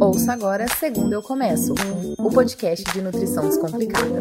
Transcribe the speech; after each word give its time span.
Ouça 0.00 0.32
agora 0.32 0.66
Segundo 0.78 1.12
Eu 1.12 1.22
Começo, 1.22 1.74
o 2.18 2.30
podcast 2.30 2.84
de 2.92 3.00
nutrição 3.00 3.46
descomplicada. 3.46 4.20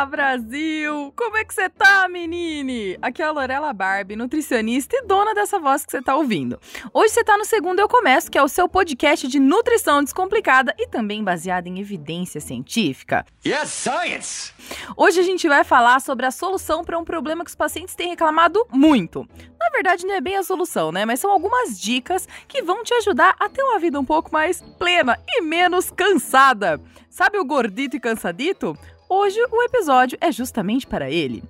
Olá, 0.00 0.06
Brasil! 0.06 1.12
Como 1.14 1.36
é 1.36 1.44
que 1.44 1.52
você 1.52 1.68
tá, 1.68 2.08
menine? 2.08 2.96
Aqui 3.02 3.20
é 3.20 3.26
a 3.26 3.30
Lorela 3.30 3.70
Barbie, 3.70 4.16
nutricionista 4.16 4.96
e 4.96 5.02
dona 5.02 5.34
dessa 5.34 5.58
voz 5.58 5.84
que 5.84 5.90
você 5.90 6.00
tá 6.00 6.16
ouvindo. 6.16 6.58
Hoje 6.94 7.12
você 7.12 7.22
tá 7.22 7.36
no 7.36 7.44
Segundo 7.44 7.80
Eu 7.80 7.86
Começo, 7.86 8.30
que 8.30 8.38
é 8.38 8.42
o 8.42 8.48
seu 8.48 8.66
podcast 8.66 9.28
de 9.28 9.38
nutrição 9.38 10.02
descomplicada 10.02 10.74
e 10.78 10.88
também 10.88 11.22
baseado 11.22 11.66
em 11.66 11.80
evidência 11.80 12.40
científica. 12.40 13.26
Yes, 13.44 13.68
science! 13.68 14.54
Hoje 14.96 15.20
a 15.20 15.22
gente 15.22 15.46
vai 15.46 15.64
falar 15.64 16.00
sobre 16.00 16.24
a 16.24 16.30
solução 16.30 16.82
para 16.82 16.98
um 16.98 17.04
problema 17.04 17.44
que 17.44 17.50
os 17.50 17.54
pacientes 17.54 17.94
têm 17.94 18.08
reclamado 18.08 18.66
muito. 18.72 19.28
Na 19.60 19.68
verdade, 19.68 20.06
não 20.06 20.14
é 20.14 20.20
bem 20.22 20.38
a 20.38 20.42
solução, 20.42 20.90
né? 20.90 21.04
Mas 21.04 21.20
são 21.20 21.30
algumas 21.30 21.78
dicas 21.78 22.26
que 22.48 22.62
vão 22.62 22.82
te 22.82 22.94
ajudar 22.94 23.36
a 23.38 23.50
ter 23.50 23.62
uma 23.62 23.78
vida 23.78 24.00
um 24.00 24.04
pouco 24.06 24.32
mais 24.32 24.62
plena 24.78 25.18
e 25.28 25.42
menos 25.42 25.90
cansada. 25.90 26.80
Sabe 27.10 27.38
o 27.38 27.44
gordito 27.44 27.96
e 27.96 28.00
cansadito? 28.00 28.74
Hoje 29.12 29.44
o 29.50 29.62
episódio 29.64 30.16
é 30.20 30.30
justamente 30.30 30.86
para 30.86 31.10
ele. 31.10 31.42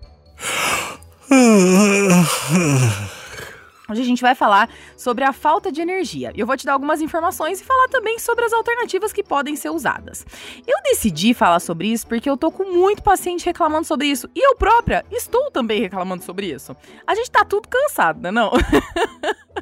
Hoje 3.91 4.01
a 4.01 4.05
gente 4.05 4.23
vai 4.23 4.35
falar 4.35 4.71
sobre 4.97 5.25
a 5.25 5.33
falta 5.35 5.71
de 5.71 5.83
energia. 5.83 6.33
Eu 6.35 6.47
vou 6.47 6.57
te 6.57 6.65
dar 6.65 6.73
algumas 6.73 7.03
informações 7.03 7.61
e 7.61 7.65
falar 7.65 7.89
também 7.89 8.19
sobre 8.19 8.47
as 8.47 8.55
alternativas 8.55 9.13
que 9.13 9.23
podem 9.23 9.57
ser 9.57 9.69
usadas. 9.69 10.25
Eu 10.67 10.83
decidi 10.85 11.35
falar 11.35 11.61
sobre 11.61 11.89
isso 11.89 12.07
porque 12.07 12.31
eu 12.31 12.37
tô 12.39 12.51
com 12.51 12.65
muito 12.65 13.03
paciente 13.03 13.45
reclamando 13.45 13.87
sobre 13.87 14.07
isso 14.07 14.27
e 14.35 14.43
eu 14.43 14.57
própria 14.57 15.05
estou 15.11 15.51
também 15.51 15.83
reclamando 15.83 16.25
sobre 16.25 16.47
isso. 16.47 16.75
A 17.07 17.15
gente 17.15 17.31
tá 17.31 17.45
tudo 17.45 17.69
cansado, 17.69 18.23
né 18.23 18.31
não? 18.31 18.53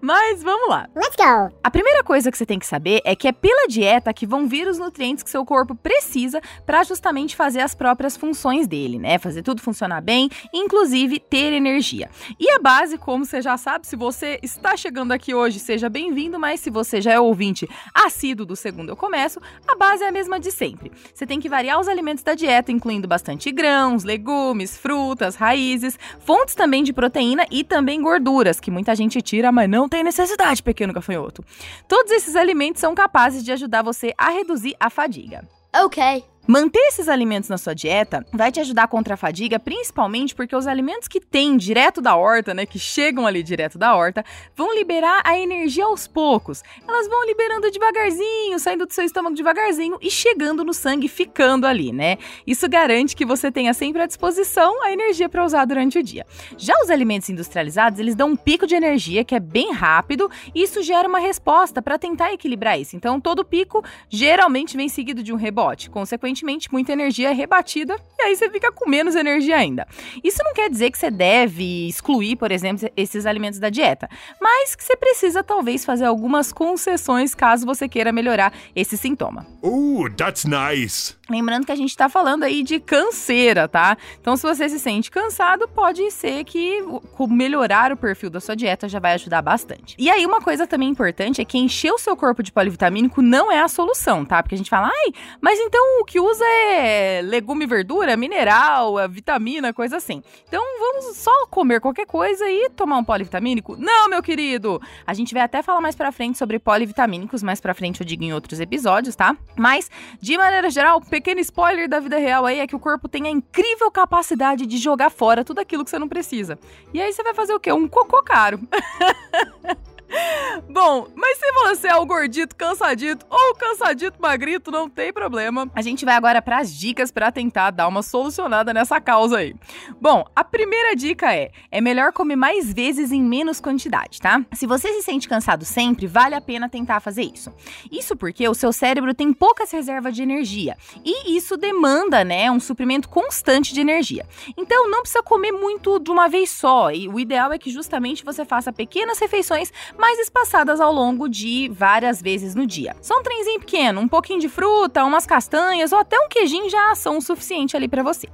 Mas 0.00 0.42
vamos 0.42 0.68
lá. 0.68 0.88
Let's 0.94 1.16
go! 1.16 1.54
A 1.62 1.70
primeira 1.70 2.02
coisa 2.02 2.30
que 2.30 2.38
você 2.38 2.46
tem 2.46 2.58
que 2.58 2.66
saber 2.66 3.00
é 3.04 3.14
que 3.14 3.28
é 3.28 3.32
pela 3.32 3.66
dieta 3.68 4.12
que 4.12 4.26
vão 4.26 4.46
vir 4.46 4.66
os 4.66 4.78
nutrientes 4.78 5.22
que 5.22 5.30
seu 5.30 5.44
corpo 5.44 5.74
precisa 5.74 6.40
para 6.66 6.82
justamente 6.82 7.36
fazer 7.36 7.60
as 7.60 7.74
próprias 7.74 8.16
funções 8.16 8.66
dele, 8.66 8.98
né? 8.98 9.18
Fazer 9.18 9.42
tudo 9.42 9.60
funcionar 9.60 10.00
bem, 10.00 10.28
inclusive 10.52 11.18
ter 11.18 11.52
energia. 11.52 12.10
E 12.38 12.50
a 12.50 12.58
base, 12.58 12.98
como 12.98 13.24
você 13.24 13.40
já 13.40 13.56
sabe, 13.56 13.86
se 13.86 13.96
você 13.96 14.38
está 14.42 14.76
chegando 14.76 15.12
aqui 15.12 15.34
hoje, 15.34 15.58
seja 15.58 15.88
bem-vindo, 15.88 16.38
mas 16.38 16.60
se 16.60 16.70
você 16.70 17.00
já 17.00 17.12
é 17.12 17.20
ouvinte 17.20 17.68
assíduo 17.94 18.44
do 18.44 18.56
segundo 18.56 18.90
eu 18.90 18.96
começo, 18.96 19.40
a 19.66 19.76
base 19.76 20.02
é 20.02 20.08
a 20.08 20.12
mesma 20.12 20.40
de 20.40 20.50
sempre. 20.50 20.90
Você 21.14 21.26
tem 21.26 21.38
que 21.40 21.48
variar 21.48 21.78
os 21.78 21.88
alimentos 21.88 22.24
da 22.24 22.34
dieta, 22.34 22.72
incluindo 22.72 23.06
bastante 23.06 23.50
grãos, 23.52 24.04
legumes, 24.04 24.76
frutas, 24.76 25.36
raízes, 25.36 25.98
fontes 26.18 26.54
também 26.54 26.82
de 26.82 26.92
proteína 26.92 27.46
e 27.50 27.62
também 27.62 28.02
gorduras, 28.02 28.58
que 28.58 28.70
muita 28.70 28.94
gente 28.94 29.22
tira, 29.22 29.52
mas 29.52 29.69
não 29.70 29.88
tem 29.88 30.02
necessidade, 30.02 30.62
pequeno 30.62 30.92
gafanhoto. 30.92 31.44
Todos 31.86 32.10
esses 32.10 32.34
alimentos 32.34 32.80
são 32.80 32.94
capazes 32.94 33.44
de 33.44 33.52
ajudar 33.52 33.82
você 33.82 34.12
a 34.18 34.30
reduzir 34.30 34.74
a 34.80 34.90
fadiga. 34.90 35.48
Ok. 35.72 36.24
Manter 36.50 36.80
esses 36.88 37.08
alimentos 37.08 37.48
na 37.48 37.56
sua 37.56 37.76
dieta 37.76 38.26
vai 38.32 38.50
te 38.50 38.58
ajudar 38.58 38.88
contra 38.88 39.14
a 39.14 39.16
fadiga, 39.16 39.56
principalmente 39.56 40.34
porque 40.34 40.56
os 40.56 40.66
alimentos 40.66 41.06
que 41.06 41.20
tem 41.20 41.56
direto 41.56 42.00
da 42.00 42.16
horta, 42.16 42.52
né, 42.52 42.66
que 42.66 42.76
chegam 42.76 43.24
ali 43.24 43.40
direto 43.40 43.78
da 43.78 43.94
horta, 43.94 44.24
vão 44.56 44.74
liberar 44.74 45.22
a 45.24 45.38
energia 45.38 45.84
aos 45.84 46.08
poucos. 46.08 46.64
Elas 46.88 47.06
vão 47.06 47.24
liberando 47.24 47.70
devagarzinho, 47.70 48.58
saindo 48.58 48.84
do 48.84 48.92
seu 48.92 49.04
estômago 49.04 49.36
devagarzinho 49.36 49.96
e 50.02 50.10
chegando 50.10 50.64
no 50.64 50.74
sangue, 50.74 51.06
ficando 51.06 51.68
ali, 51.68 51.92
né? 51.92 52.18
Isso 52.44 52.68
garante 52.68 53.14
que 53.14 53.24
você 53.24 53.52
tenha 53.52 53.72
sempre 53.72 54.02
à 54.02 54.06
disposição 54.06 54.82
a 54.82 54.90
energia 54.90 55.28
para 55.28 55.44
usar 55.44 55.64
durante 55.66 56.00
o 56.00 56.02
dia. 56.02 56.26
Já 56.58 56.74
os 56.82 56.90
alimentos 56.90 57.30
industrializados, 57.30 58.00
eles 58.00 58.16
dão 58.16 58.30
um 58.30 58.36
pico 58.36 58.66
de 58.66 58.74
energia 58.74 59.22
que 59.22 59.36
é 59.36 59.40
bem 59.40 59.72
rápido 59.72 60.28
e 60.52 60.64
isso 60.64 60.82
gera 60.82 61.08
uma 61.08 61.20
resposta 61.20 61.80
para 61.80 61.96
tentar 61.96 62.32
equilibrar 62.32 62.76
isso. 62.76 62.96
Então, 62.96 63.20
todo 63.20 63.44
pico 63.44 63.84
geralmente 64.08 64.76
vem 64.76 64.88
seguido 64.88 65.22
de 65.22 65.32
um 65.32 65.36
rebote. 65.36 65.88
Consequentemente, 65.88 66.39
muita 66.44 66.92
energia 66.92 67.30
é 67.30 67.32
rebatida 67.32 67.96
e 68.18 68.22
aí 68.22 68.36
você 68.36 68.50
fica 68.50 68.70
com 68.72 68.88
menos 68.88 69.14
energia 69.14 69.56
ainda. 69.56 69.86
Isso 70.22 70.38
não 70.44 70.52
quer 70.52 70.68
dizer 70.70 70.90
que 70.90 70.98
você 70.98 71.10
deve 71.10 71.88
excluir, 71.88 72.36
por 72.36 72.52
exemplo, 72.52 72.88
esses 72.96 73.26
alimentos 73.26 73.58
da 73.58 73.70
dieta, 73.70 74.08
mas 74.40 74.74
que 74.74 74.84
você 74.84 74.96
precisa 74.96 75.42
talvez 75.42 75.84
fazer 75.84 76.04
algumas 76.04 76.52
concessões 76.52 77.34
caso 77.34 77.66
você 77.66 77.88
queira 77.88 78.12
melhorar 78.12 78.52
esse 78.74 78.96
sintoma. 78.96 79.46
Ooh, 79.62 80.08
that's 80.10 80.44
nice! 80.44 81.16
Lembrando 81.28 81.64
que 81.64 81.72
a 81.72 81.76
gente 81.76 81.96
tá 81.96 82.08
falando 82.08 82.42
aí 82.42 82.62
de 82.62 82.80
canseira, 82.80 83.68
tá? 83.68 83.96
Então, 84.20 84.36
se 84.36 84.42
você 84.42 84.68
se 84.68 84.80
sente 84.80 85.10
cansado, 85.10 85.68
pode 85.68 86.10
ser 86.10 86.42
que 86.44 86.82
melhorar 87.28 87.92
o 87.92 87.96
perfil 87.96 88.30
da 88.30 88.40
sua 88.40 88.56
dieta 88.56 88.88
já 88.88 88.98
vai 88.98 89.14
ajudar 89.14 89.40
bastante. 89.40 89.94
E 89.96 90.10
aí, 90.10 90.26
uma 90.26 90.40
coisa 90.40 90.66
também 90.66 90.88
importante 90.88 91.40
é 91.40 91.44
que 91.44 91.56
encher 91.56 91.92
o 91.92 91.98
seu 91.98 92.16
corpo 92.16 92.42
de 92.42 92.50
polivitamínico 92.50 93.22
não 93.22 93.50
é 93.50 93.60
a 93.60 93.68
solução, 93.68 94.24
tá? 94.24 94.42
Porque 94.42 94.56
a 94.56 94.58
gente 94.58 94.70
fala, 94.70 94.88
ai, 94.88 95.12
mas 95.40 95.58
então 95.60 96.00
o 96.00 96.04
que 96.04 96.18
usa 96.18 96.29
é 96.38 97.22
legume, 97.24 97.66
verdura, 97.66 98.16
mineral, 98.16 98.98
é 98.98 99.08
vitamina, 99.08 99.72
coisa 99.72 99.96
assim. 99.96 100.22
Então, 100.46 100.62
vamos 100.78 101.16
só 101.16 101.46
comer 101.46 101.80
qualquer 101.80 102.04
coisa 102.06 102.44
e 102.50 102.68
tomar 102.70 102.98
um 102.98 103.04
polivitamínico? 103.04 103.76
Não, 103.78 104.08
meu 104.08 104.22
querido! 104.22 104.80
A 105.06 105.14
gente 105.14 105.32
vai 105.32 105.42
até 105.42 105.62
falar 105.62 105.80
mais 105.80 105.96
pra 105.96 106.12
frente 106.12 106.36
sobre 106.36 106.58
polivitamínicos, 106.58 107.42
mais 107.42 107.60
pra 107.60 107.72
frente 107.72 108.00
eu 108.00 108.06
digo 108.06 108.22
em 108.22 108.32
outros 108.32 108.60
episódios, 108.60 109.16
tá? 109.16 109.36
Mas, 109.56 109.90
de 110.20 110.36
maneira 110.36 110.68
geral, 110.70 111.00
pequeno 111.00 111.40
spoiler 111.40 111.88
da 111.88 112.00
vida 112.00 112.18
real 112.18 112.44
aí 112.44 112.60
é 112.60 112.66
que 112.66 112.76
o 112.76 112.80
corpo 112.80 113.08
tem 113.08 113.26
a 113.26 113.30
incrível 113.30 113.90
capacidade 113.90 114.66
de 114.66 114.76
jogar 114.76 115.10
fora 115.10 115.44
tudo 115.44 115.60
aquilo 115.60 115.84
que 115.84 115.90
você 115.90 115.98
não 115.98 116.08
precisa. 116.08 116.58
E 116.92 117.00
aí 117.00 117.12
você 117.12 117.22
vai 117.22 117.34
fazer 117.34 117.54
o 117.54 117.60
quê? 117.60 117.72
Um 117.72 117.88
cocô 117.88 118.22
caro. 118.22 118.60
Bom, 120.68 121.06
mas 121.14 121.38
se 121.38 121.52
você 121.52 121.88
é 121.88 121.96
o 121.96 122.06
gordito 122.06 122.54
cansadito 122.56 123.24
ou 123.28 123.54
cansadito 123.54 124.20
magrito, 124.20 124.70
não 124.70 124.88
tem 124.88 125.12
problema. 125.12 125.70
A 125.74 125.82
gente 125.82 126.04
vai 126.04 126.14
agora 126.14 126.42
para 126.42 126.58
as 126.58 126.74
dicas 126.74 127.10
para 127.10 127.30
tentar 127.30 127.70
dar 127.70 127.88
uma 127.88 128.02
solucionada 128.02 128.72
nessa 128.74 129.00
causa 129.00 129.38
aí. 129.38 129.54
Bom, 130.00 130.24
a 130.34 130.42
primeira 130.44 130.94
dica 130.94 131.34
é: 131.34 131.50
é 131.70 131.80
melhor 131.80 132.12
comer 132.12 132.36
mais 132.36 132.72
vezes 132.72 133.12
em 133.12 133.22
menos 133.22 133.60
quantidade, 133.60 134.20
tá? 134.20 134.44
Se 134.52 134.66
você 134.66 134.92
se 134.94 135.02
sente 135.02 135.28
cansado 135.28 135.64
sempre, 135.64 136.06
vale 136.06 136.34
a 136.34 136.40
pena 136.40 136.68
tentar 136.68 137.00
fazer 137.00 137.22
isso. 137.22 137.52
Isso 137.90 138.16
porque 138.16 138.48
o 138.48 138.54
seu 138.54 138.72
cérebro 138.72 139.14
tem 139.14 139.32
poucas 139.32 139.70
reservas 139.70 140.14
de 140.14 140.22
energia 140.22 140.76
e 141.04 141.36
isso 141.36 141.56
demanda, 141.56 142.24
né, 142.24 142.50
um 142.50 142.60
suprimento 142.60 143.08
constante 143.08 143.72
de 143.72 143.80
energia. 143.80 144.26
Então 144.56 144.88
não 144.88 145.02
precisa 145.02 145.22
comer 145.22 145.52
muito 145.52 145.98
de 145.98 146.10
uma 146.10 146.28
vez 146.28 146.50
só. 146.50 146.90
E 146.90 147.08
o 147.08 147.18
ideal 147.18 147.52
é 147.52 147.58
que 147.58 147.70
justamente 147.70 148.24
você 148.24 148.44
faça 148.44 148.72
pequenas 148.72 149.18
refeições 149.18 149.72
mais 150.00 150.18
espaçadas 150.18 150.80
ao 150.80 150.92
longo 150.92 151.28
de 151.28 151.68
várias 151.68 152.22
vezes 152.22 152.54
no 152.54 152.66
dia. 152.66 152.96
Só 153.02 153.18
um 153.18 153.22
trenzinho 153.22 153.60
pequeno, 153.60 154.00
um 154.00 154.08
pouquinho 154.08 154.40
de 154.40 154.48
fruta, 154.48 155.04
umas 155.04 155.26
castanhas 155.26 155.92
ou 155.92 155.98
até 155.98 156.18
um 156.18 156.28
queijinho 156.28 156.70
já 156.70 156.94
são 156.94 157.18
o 157.18 157.22
suficiente 157.22 157.76
ali 157.76 157.86
para 157.86 158.02
você. 158.02 158.26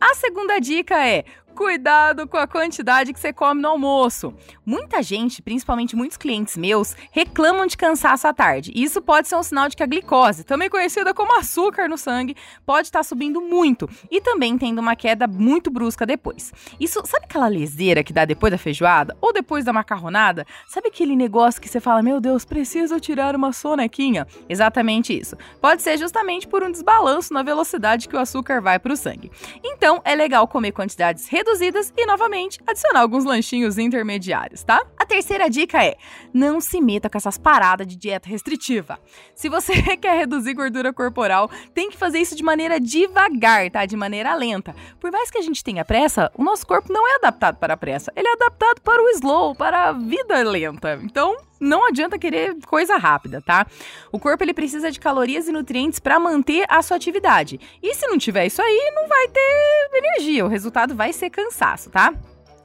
A 0.00 0.14
segunda 0.14 0.58
dica 0.58 1.06
é 1.06 1.24
Cuidado 1.54 2.26
com 2.26 2.38
a 2.38 2.46
quantidade 2.46 3.12
que 3.12 3.20
você 3.20 3.32
come 3.32 3.60
no 3.60 3.68
almoço. 3.68 4.34
Muita 4.64 5.02
gente, 5.02 5.42
principalmente 5.42 5.94
muitos 5.94 6.16
clientes 6.16 6.56
meus, 6.56 6.96
reclamam 7.10 7.66
de 7.66 7.76
cansaço 7.76 8.26
à 8.26 8.32
tarde. 8.32 8.72
Isso 8.74 9.02
pode 9.02 9.28
ser 9.28 9.36
um 9.36 9.42
sinal 9.42 9.68
de 9.68 9.76
que 9.76 9.82
a 9.82 9.86
glicose, 9.86 10.44
também 10.44 10.70
conhecida 10.70 11.12
como 11.12 11.38
açúcar 11.38 11.88
no 11.88 11.98
sangue, 11.98 12.34
pode 12.64 12.88
estar 12.88 13.02
subindo 13.02 13.40
muito 13.40 13.88
e 14.10 14.20
também 14.20 14.56
tendo 14.56 14.78
uma 14.78 14.96
queda 14.96 15.26
muito 15.26 15.70
brusca 15.70 16.06
depois. 16.06 16.52
Isso, 16.80 17.02
sabe 17.04 17.26
aquela 17.26 17.48
leseira 17.48 18.02
que 18.02 18.12
dá 18.12 18.24
depois 18.24 18.50
da 18.50 18.58
feijoada 18.58 19.16
ou 19.20 19.32
depois 19.32 19.64
da 19.64 19.72
macarronada? 19.72 20.46
Sabe 20.66 20.88
aquele 20.88 21.14
negócio 21.14 21.60
que 21.60 21.68
você 21.68 21.80
fala, 21.80 22.02
meu 22.02 22.18
Deus, 22.18 22.46
preciso 22.46 22.98
tirar 22.98 23.36
uma 23.36 23.52
sonequinha? 23.52 24.26
Exatamente 24.48 25.18
isso. 25.18 25.36
Pode 25.60 25.82
ser 25.82 25.98
justamente 25.98 26.48
por 26.48 26.62
um 26.62 26.70
desbalanço 26.70 27.34
na 27.34 27.42
velocidade 27.42 28.08
que 28.08 28.16
o 28.16 28.20
açúcar 28.20 28.60
vai 28.60 28.78
para 28.78 28.92
o 28.92 28.96
sangue. 28.96 29.30
Então, 29.62 30.00
é 30.04 30.14
legal 30.14 30.48
comer 30.48 30.72
quantidades 30.72 31.28
reduzidas 31.42 31.92
e, 31.96 32.06
novamente, 32.06 32.60
adicionar 32.66 33.00
alguns 33.00 33.24
lanchinhos 33.24 33.76
intermediários, 33.76 34.62
tá? 34.62 34.80
A 34.96 35.04
terceira 35.04 35.50
dica 35.50 35.84
é: 35.84 35.96
não 36.32 36.60
se 36.60 36.80
meta 36.80 37.10
com 37.10 37.18
essas 37.18 37.36
paradas 37.36 37.86
de 37.86 37.96
dieta 37.96 38.28
restritiva. 38.28 38.98
Se 39.34 39.48
você 39.48 39.74
quer 39.98 40.16
reduzir 40.16 40.54
gordura 40.54 40.92
corporal, 40.92 41.50
tem 41.74 41.90
que 41.90 41.96
fazer 41.96 42.20
isso 42.20 42.36
de 42.36 42.42
maneira 42.42 42.80
devagar, 42.80 43.70
tá? 43.70 43.84
De 43.84 43.96
maneira 43.96 44.34
lenta. 44.34 44.74
Por 45.00 45.10
mais 45.10 45.30
que 45.30 45.38
a 45.38 45.42
gente 45.42 45.62
tenha 45.64 45.84
pressa, 45.84 46.30
o 46.36 46.44
nosso 46.44 46.66
corpo 46.66 46.92
não 46.92 47.06
é 47.06 47.16
adaptado 47.16 47.56
para 47.56 47.74
a 47.74 47.76
pressa, 47.76 48.12
ele 48.14 48.28
é 48.28 48.32
adaptado 48.32 48.80
para 48.80 49.02
o 49.02 49.08
slow, 49.10 49.54
para 49.54 49.88
a 49.88 49.92
vida 49.92 50.42
lenta. 50.42 50.98
Então, 51.02 51.36
não 51.62 51.86
adianta 51.86 52.18
querer 52.18 52.56
coisa 52.66 52.96
rápida, 52.96 53.40
tá? 53.40 53.66
O 54.10 54.18
corpo 54.18 54.42
ele 54.42 54.52
precisa 54.52 54.90
de 54.90 54.98
calorias 54.98 55.46
e 55.46 55.52
nutrientes 55.52 56.00
para 56.00 56.18
manter 56.18 56.66
a 56.68 56.82
sua 56.82 56.96
atividade. 56.96 57.60
E 57.82 57.94
se 57.94 58.06
não 58.06 58.18
tiver 58.18 58.46
isso 58.46 58.60
aí, 58.60 58.92
não 58.94 59.06
vai 59.06 59.28
ter 59.28 59.90
energia, 59.94 60.44
o 60.44 60.48
resultado 60.48 60.94
vai 60.94 61.12
ser 61.12 61.30
cansaço, 61.30 61.88
tá? 61.88 62.12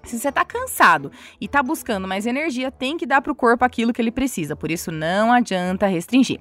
Se 0.03 0.17
você 0.17 0.31
tá 0.31 0.43
cansado 0.43 1.11
e 1.39 1.47
tá 1.47 1.61
buscando 1.61 2.07
mais 2.07 2.25
energia, 2.25 2.71
tem 2.71 2.97
que 2.97 3.05
dar 3.05 3.21
pro 3.21 3.35
corpo 3.35 3.63
aquilo 3.63 3.93
que 3.93 4.01
ele 4.01 4.11
precisa. 4.11 4.55
Por 4.55 4.71
isso 4.71 4.91
não 4.91 5.31
adianta 5.31 5.85
restringir. 5.85 6.39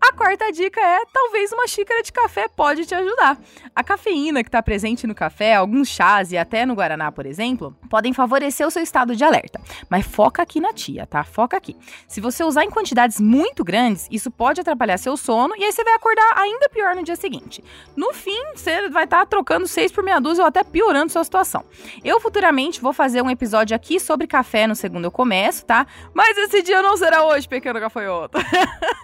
A 0.00 0.12
quarta 0.12 0.50
dica 0.50 0.80
é: 0.80 1.04
talvez 1.12 1.52
uma 1.52 1.66
xícara 1.66 2.02
de 2.02 2.10
café 2.10 2.48
pode 2.48 2.86
te 2.86 2.94
ajudar. 2.94 3.38
A 3.74 3.84
cafeína 3.84 4.42
que 4.42 4.48
está 4.48 4.62
presente 4.62 5.06
no 5.06 5.14
café, 5.14 5.54
alguns 5.54 5.88
chás 5.88 6.32
e 6.32 6.38
até 6.38 6.64
no 6.64 6.74
guaraná, 6.74 7.12
por 7.12 7.26
exemplo, 7.26 7.76
podem 7.90 8.14
favorecer 8.14 8.66
o 8.66 8.70
seu 8.70 8.82
estado 8.82 9.14
de 9.14 9.22
alerta. 9.22 9.60
Mas 9.90 10.06
foca 10.06 10.42
aqui 10.42 10.58
na 10.58 10.72
tia, 10.72 11.06
tá? 11.06 11.22
Foca 11.22 11.56
aqui. 11.56 11.76
Se 12.08 12.20
você 12.20 12.42
usar 12.42 12.64
em 12.64 12.70
quantidades 12.70 13.20
muito 13.20 13.62
grandes, 13.62 14.08
isso 14.10 14.30
pode 14.30 14.60
atrapalhar 14.60 14.96
seu 14.96 15.16
sono 15.16 15.54
e 15.56 15.64
aí 15.64 15.72
você 15.72 15.84
vai 15.84 15.94
acordar 15.94 16.32
ainda 16.36 16.68
pior 16.70 16.96
no 16.96 17.02
dia 17.02 17.16
seguinte. 17.16 17.62
No 17.94 18.14
fim, 18.14 18.40
você 18.54 18.88
vai 18.88 19.04
estar 19.04 19.20
tá 19.20 19.26
trocando 19.26 19.66
seis 19.68 19.92
por 19.92 20.02
meia 20.02 20.18
dúzia 20.18 20.42
ou 20.42 20.48
até 20.48 20.64
piorando 20.64 21.12
sua 21.12 21.24
situação. 21.24 21.62
Eu 22.02 22.18
futuramente 22.20 22.80
vou 22.80 22.94
fazer 22.94 23.20
um 23.20 23.30
episódio 23.30 23.76
aqui 23.76 24.00
sobre 24.00 24.26
café 24.26 24.66
no 24.66 24.74
segundo 24.74 25.04
eu 25.04 25.10
começo, 25.10 25.66
tá? 25.66 25.86
Mas 26.14 26.38
esse 26.38 26.62
dia 26.62 26.80
não 26.80 26.96
será 26.96 27.24
hoje, 27.24 27.46
pequeno 27.46 27.78
gafanhoto. 27.78 28.38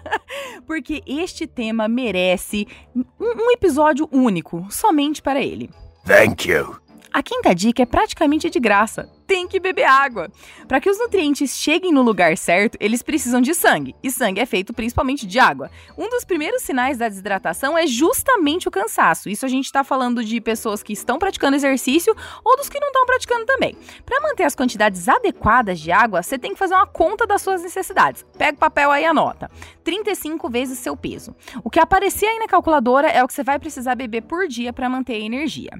Porque 0.76 1.02
este 1.06 1.46
tema 1.46 1.88
merece 1.88 2.66
um 2.94 3.50
episódio 3.50 4.06
único, 4.12 4.66
somente 4.70 5.22
para 5.22 5.40
ele. 5.40 5.70
Thank 6.04 6.46
you. 6.46 6.85
A 7.16 7.22
quinta 7.22 7.54
dica 7.54 7.82
é 7.82 7.86
praticamente 7.86 8.50
de 8.50 8.60
graça 8.60 9.10
tem 9.26 9.48
que 9.48 9.58
beber 9.58 9.84
água. 9.84 10.30
Para 10.68 10.80
que 10.80 10.88
os 10.88 10.98
nutrientes 10.98 11.56
cheguem 11.56 11.92
no 11.92 12.02
lugar 12.02 12.36
certo, 12.36 12.76
eles 12.80 13.02
precisam 13.02 13.40
de 13.40 13.54
sangue, 13.54 13.94
e 14.02 14.10
sangue 14.10 14.40
é 14.40 14.46
feito 14.46 14.72
principalmente 14.72 15.26
de 15.26 15.38
água. 15.38 15.70
Um 15.98 16.08
dos 16.08 16.24
primeiros 16.24 16.62
sinais 16.62 16.98
da 16.98 17.08
desidratação 17.08 17.76
é 17.76 17.86
justamente 17.86 18.68
o 18.68 18.70
cansaço. 18.70 19.28
Isso 19.28 19.44
a 19.44 19.48
gente 19.48 19.64
está 19.64 19.82
falando 19.82 20.24
de 20.24 20.40
pessoas 20.40 20.82
que 20.82 20.92
estão 20.92 21.18
praticando 21.18 21.56
exercício 21.56 22.14
ou 22.44 22.56
dos 22.56 22.68
que 22.68 22.78
não 22.78 22.88
estão 22.88 23.06
praticando 23.06 23.44
também. 23.44 23.76
Para 24.04 24.20
manter 24.20 24.44
as 24.44 24.54
quantidades 24.54 25.08
adequadas 25.08 25.80
de 25.80 25.90
água, 25.90 26.22
você 26.22 26.38
tem 26.38 26.52
que 26.52 26.58
fazer 26.58 26.74
uma 26.74 26.86
conta 26.86 27.26
das 27.26 27.42
suas 27.42 27.62
necessidades. 27.62 28.24
Pega 28.38 28.56
o 28.56 28.60
papel 28.60 28.90
aí 28.90 29.02
e 29.02 29.06
anota. 29.06 29.50
35 29.82 30.48
vezes 30.48 30.78
seu 30.78 30.96
peso. 30.96 31.34
O 31.64 31.70
que 31.70 31.80
aparecer 31.80 32.26
aí 32.26 32.38
na 32.38 32.46
calculadora 32.46 33.08
é 33.08 33.24
o 33.24 33.26
que 33.26 33.34
você 33.34 33.42
vai 33.42 33.58
precisar 33.58 33.94
beber 33.94 34.22
por 34.22 34.46
dia 34.46 34.72
para 34.72 34.88
manter 34.88 35.14
a 35.14 35.18
energia. 35.18 35.70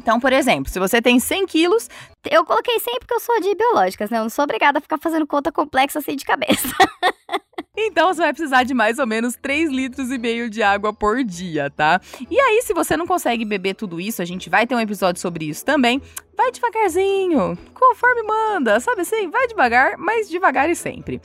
Então, 0.00 0.18
por 0.18 0.32
exemplo, 0.32 0.72
se 0.72 0.78
você 0.78 1.02
tem 1.02 1.20
100 1.20 1.46
quilos. 1.46 1.88
Eu 2.30 2.44
coloquei 2.44 2.78
100 2.78 2.98
porque 3.00 3.14
eu 3.14 3.20
sou 3.20 3.40
de 3.40 3.54
biológicas, 3.54 4.10
né? 4.10 4.18
Eu 4.18 4.22
não 4.22 4.30
sou 4.30 4.44
obrigada 4.44 4.78
a 4.78 4.80
ficar 4.80 4.98
fazendo 4.98 5.26
conta 5.26 5.52
complexa 5.52 5.98
assim 5.98 6.16
de 6.16 6.24
cabeça. 6.24 6.68
Então 7.80 8.12
você 8.12 8.20
vai 8.20 8.32
precisar 8.32 8.64
de 8.64 8.74
mais 8.74 8.98
ou 8.98 9.06
menos 9.06 9.36
3 9.36 9.70
litros 9.70 10.10
e 10.10 10.18
meio 10.18 10.50
de 10.50 10.62
água 10.62 10.92
por 10.92 11.22
dia, 11.22 11.70
tá? 11.70 12.00
E 12.28 12.38
aí, 12.40 12.60
se 12.62 12.74
você 12.74 12.96
não 12.96 13.06
consegue 13.06 13.44
beber 13.44 13.74
tudo 13.74 14.00
isso, 14.00 14.20
a 14.20 14.24
gente 14.24 14.50
vai 14.50 14.66
ter 14.66 14.74
um 14.74 14.80
episódio 14.80 15.20
sobre 15.20 15.44
isso 15.48 15.64
também. 15.64 16.02
Vai 16.38 16.52
devagarzinho, 16.52 17.58
conforme 17.74 18.22
manda, 18.22 18.78
sabe 18.78 19.00
assim? 19.00 19.28
Vai 19.28 19.48
devagar, 19.48 19.98
mas 19.98 20.30
devagar 20.30 20.70
e 20.70 20.76
sempre. 20.76 21.20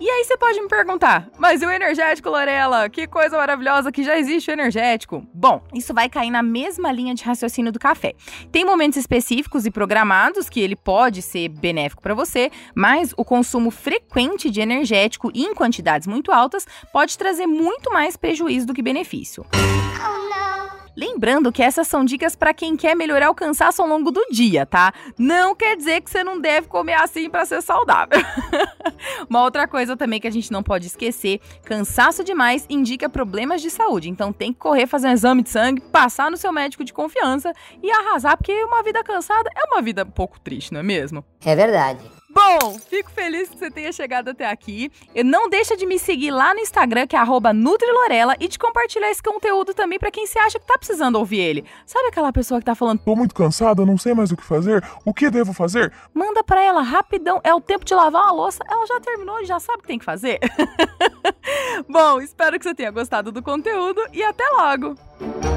E 0.00 0.08
aí 0.08 0.24
você 0.24 0.38
pode 0.38 0.58
me 0.58 0.66
perguntar, 0.68 1.28
mas 1.36 1.60
e 1.60 1.66
o 1.66 1.70
energético, 1.70 2.30
Lorela? 2.30 2.88
Que 2.88 3.06
coisa 3.06 3.36
maravilhosa 3.36 3.92
que 3.92 4.02
já 4.02 4.18
existe 4.18 4.50
o 4.50 4.54
energético. 4.54 5.22
Bom, 5.34 5.62
isso 5.74 5.92
vai 5.92 6.08
cair 6.08 6.30
na 6.30 6.42
mesma 6.42 6.90
linha 6.90 7.14
de 7.14 7.22
raciocínio 7.22 7.70
do 7.70 7.78
café. 7.78 8.14
Tem 8.50 8.64
momentos 8.64 8.96
específicos 8.96 9.66
e 9.66 9.70
programados 9.70 10.48
que 10.48 10.60
ele 10.60 10.76
pode 10.76 11.20
ser 11.20 11.50
benéfico 11.50 12.00
para 12.00 12.14
você, 12.14 12.50
mas 12.74 13.12
o 13.18 13.24
consumo 13.24 13.70
frequente 13.70 14.50
de 14.50 14.62
energético 14.62 15.30
em 15.34 15.54
quantidades 15.54 16.06
muito 16.06 16.32
altas 16.32 16.66
pode 16.90 17.18
trazer 17.18 17.46
muito 17.46 17.92
mais 17.92 18.16
prejuízo 18.16 18.66
do 18.68 18.72
que 18.72 18.80
benefício. 18.80 19.44
Não. 19.52 20.13
Lembrando 20.96 21.50
que 21.50 21.62
essas 21.62 21.88
são 21.88 22.04
dicas 22.04 22.36
para 22.36 22.54
quem 22.54 22.76
quer 22.76 22.94
melhorar 22.94 23.30
o 23.30 23.34
cansaço 23.34 23.82
ao 23.82 23.88
longo 23.88 24.10
do 24.10 24.26
dia, 24.30 24.64
tá? 24.64 24.92
Não 25.18 25.54
quer 25.54 25.76
dizer 25.76 26.00
que 26.00 26.10
você 26.10 26.22
não 26.22 26.40
deve 26.40 26.68
comer 26.68 26.94
assim 26.94 27.28
para 27.28 27.44
ser 27.44 27.60
saudável. 27.62 28.18
Uma 29.28 29.42
outra 29.42 29.66
coisa 29.66 29.96
também 29.96 30.20
que 30.20 30.28
a 30.28 30.30
gente 30.30 30.52
não 30.52 30.62
pode 30.62 30.86
esquecer: 30.86 31.40
cansaço 31.64 32.22
demais 32.22 32.64
indica 32.68 33.08
problemas 33.08 33.60
de 33.60 33.70
saúde. 33.70 34.08
Então 34.08 34.32
tem 34.32 34.52
que 34.52 34.58
correr 34.58 34.86
fazer 34.86 35.08
um 35.08 35.12
exame 35.12 35.42
de 35.42 35.50
sangue, 35.50 35.80
passar 35.80 36.30
no 36.30 36.36
seu 36.36 36.52
médico 36.52 36.84
de 36.84 36.92
confiança 36.92 37.52
e 37.82 37.90
arrasar, 37.90 38.36
porque 38.36 38.52
uma 38.64 38.82
vida 38.82 39.02
cansada 39.02 39.50
é 39.56 39.64
uma 39.64 39.82
vida 39.82 40.04
um 40.04 40.10
pouco 40.10 40.38
triste, 40.38 40.72
não 40.72 40.80
é 40.80 40.84
mesmo? 40.84 41.24
É 41.44 41.56
verdade. 41.56 42.00
Bom, 42.44 42.78
fico 42.78 43.10
feliz 43.10 43.48
que 43.48 43.56
você 43.56 43.70
tenha 43.70 43.90
chegado 43.90 44.28
até 44.28 44.46
aqui. 44.46 44.92
E 45.14 45.24
não 45.24 45.48
deixa 45.48 45.74
de 45.78 45.86
me 45.86 45.98
seguir 45.98 46.30
lá 46.30 46.52
no 46.52 46.60
Instagram, 46.60 47.06
que 47.06 47.16
é 47.16 47.24
Nutrilorela, 47.54 48.36
e 48.38 48.46
de 48.48 48.58
compartilhar 48.58 49.10
esse 49.10 49.22
conteúdo 49.22 49.72
também 49.72 49.98
para 49.98 50.10
quem 50.10 50.26
se 50.26 50.38
acha 50.38 50.58
que 50.58 50.66
tá 50.66 50.76
precisando 50.76 51.16
ouvir 51.16 51.40
ele. 51.40 51.64
Sabe 51.86 52.08
aquela 52.08 52.30
pessoa 52.32 52.60
que 52.60 52.66
tá 52.66 52.74
falando, 52.74 53.00
tô 53.00 53.16
muito 53.16 53.34
cansada, 53.34 53.86
não 53.86 53.96
sei 53.96 54.12
mais 54.12 54.30
o 54.30 54.36
que 54.36 54.44
fazer, 54.44 54.84
o 55.06 55.14
que 55.14 55.30
devo 55.30 55.54
fazer? 55.54 55.90
Manda 56.12 56.44
pra 56.44 56.62
ela 56.62 56.82
rapidão, 56.82 57.40
é 57.42 57.54
o 57.54 57.60
tempo 57.62 57.84
de 57.84 57.94
lavar 57.94 58.24
uma 58.24 58.32
louça, 58.32 58.62
ela 58.68 58.86
já 58.86 59.00
terminou 59.00 59.40
e 59.40 59.46
já 59.46 59.58
sabe 59.58 59.78
o 59.78 59.82
que 59.82 59.88
tem 59.88 59.98
que 59.98 60.04
fazer. 60.04 60.38
Bom, 61.88 62.20
espero 62.20 62.58
que 62.58 62.64
você 62.64 62.74
tenha 62.74 62.90
gostado 62.90 63.32
do 63.32 63.42
conteúdo 63.42 64.02
e 64.12 64.22
até 64.22 64.44
logo! 64.50 65.53